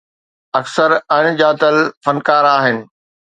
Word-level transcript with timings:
اڪثر 0.59 0.89
اڻڄاتل 1.15 1.77
فنڪار 2.03 2.43
آهن. 2.55 2.77